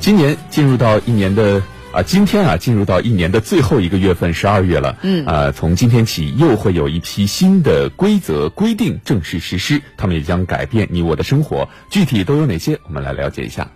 [0.00, 1.62] 今年进入到一年的
[1.92, 4.96] 啊，今天啊，进入到一年的最后一个月份，十二月了。
[5.02, 11.68] 嗯啊，从今天起又会有一批新的规则规定正式实施，他们也将改变你我的生活。
[11.90, 12.78] 具体都有哪些？
[12.84, 13.70] 我们来了解一下。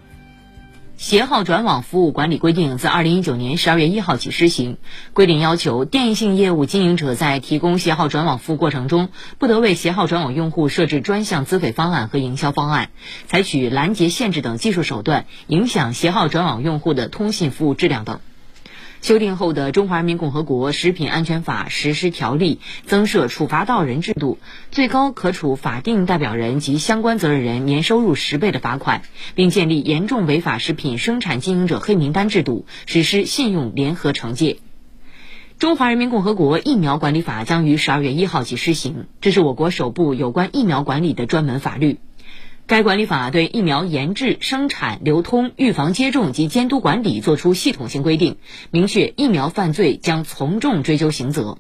[1.06, 4.79] 携号转网服务管理规定自二零一九年十二月一号起施行。
[5.12, 12.88] 规定要求，电信业务经营者在提供携号转网服务过程中，不得为携号转网用户设置专项资费方案和营销方案，
[13.27, 18.21] 采取拦截、限制等技术手段，影响携号转网用户的通信服务质量等。
[19.05, 22.59] 修订后的《中华人民共和国食品安全法实施条例》
[22.89, 24.39] 增设处罚到人制度，
[24.71, 29.03] 最高可处法定代表人及相关责任人年收入十倍的罚款，
[29.35, 34.55] 并建立严重违法食品生产经营者黑名单制度，实施信用联合惩戒。
[35.59, 41.99] 《中华人民共和国疫苗管理法》将于十二月一号起施行，这是我国首部有关疫苗管理的专门法律。
[42.66, 48.38] 该管理法对疫苗研制、生产、流通、预防接种及监督管理作出系统性规定，
[48.70, 51.59] 明确疫苗犯罪将从重追究刑责。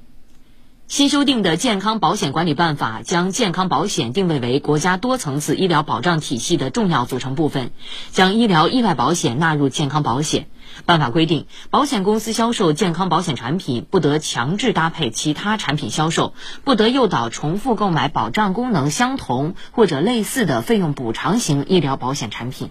[0.86, 7.70] 新修订的《健康保险管理办法》将健康保险定位为国家多层次医疗保障体系的重要组成部分，
[8.10, 10.46] 将医疗意外保险纳入健康保险。
[10.84, 22.68] 办法规定，保险公司销售健康保险产品，不得强制搭配其他产品销售，不得诱导重复购买保障功能相同或者类似的费用补偿型医疗保险产品。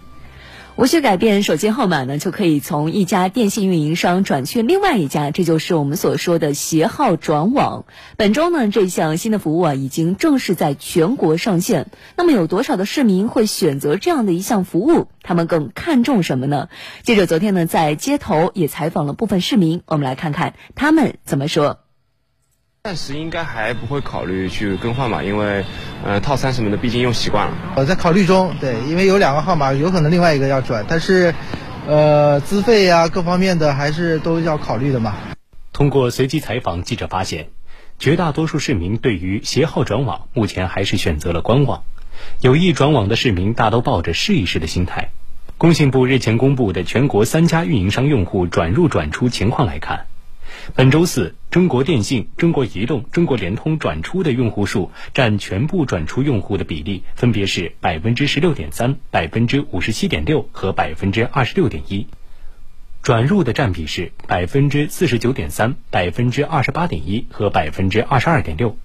[0.76, 7.84] 无需改变手机号码呢，就可以从一家电信运营商转去另外一家，这就是我们所说的携号转网。
[8.16, 11.86] 本周呢，这项新的服务啊，已经正式在全国上线。
[12.16, 15.06] 那么，有多少的市民会选择这样的一项服务？
[15.22, 16.68] 他们更看重什么呢？
[17.04, 21.83] 记者昨天呢，在街头也采访了部分市民，我们来看看他们怎么说。
[22.86, 25.64] 暂时应该还不会考虑去更换吧，因为，
[26.04, 27.56] 呃，套餐什么的毕竟用习惯了。
[27.78, 31.34] 我在考虑中，对，因为有两个号码，有可能另外一个要转，但是，
[31.86, 35.14] 呃，资费呀各方面的还是都要考虑的嘛。
[35.72, 37.48] 通过随机采访，记者发现，
[37.98, 41.84] 绝大多数市民对于携号转网目前还是选择了观望，
[42.42, 45.08] 有意转网的市民大都抱着试一试的心态。
[45.56, 50.04] 工信部日前公布的全国三家运营商用户转入转出情况来看。
[50.72, 62.06] 本周四，中国电信、中国移动、中国联通转出的用户数占全部转出用户的比例分别是百分之十六点三、百分之五十七点六和百分之二十六点一；
[63.02, 68.78] 转入的占比是百分之四十九点三、百分之二十八点一和百分之二十二点六。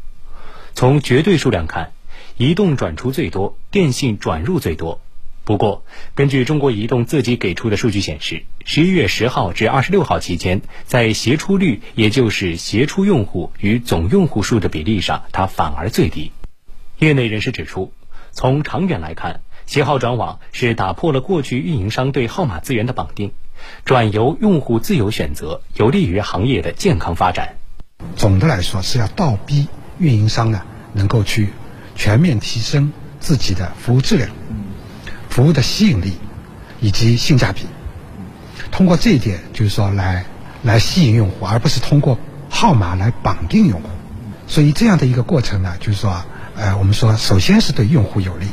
[0.73, 1.93] 从绝对数量看，
[2.35, 5.01] 移动转出最多，电信转入最多。
[5.49, 5.83] 不过，
[6.13, 16.31] 根据中国移动自己给出的数据显示，十一月十号至二十六号期间，在携出率，也就是携出用户与总用户数的比例上，它反而最低。
[16.99, 17.91] 业内人士指出，
[18.31, 23.31] 从长远来看，携号转网是打破了过去运营商对号码资源的绑定，
[23.85, 27.55] 转由用户自由选择，有利于行业的健康发展。
[28.15, 29.67] 总的来说，是要倒逼
[29.97, 30.61] 运营商呢，
[30.93, 31.49] 能够去
[31.95, 34.29] 全面提升自己的服务质量。
[35.39, 36.17] 服务的吸引力
[36.81, 37.61] 以及性价比，
[38.71, 40.25] 通过这一点，就是说来
[40.63, 42.19] 来吸引用户，而不是通过
[42.49, 43.87] 号码来绑定用户。
[44.47, 46.25] 所以这样的一个过程呢，就是说，
[46.57, 48.47] 呃，我们说，首先是对用户有利。